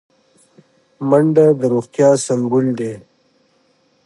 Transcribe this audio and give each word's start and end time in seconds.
منډه 1.09 1.45
د 1.59 1.61
روغتیا 1.73 2.09
سمبول 2.25 2.67
دی 2.79 2.93